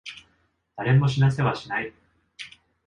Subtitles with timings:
[0.77, 1.93] 誰も死なせはしない。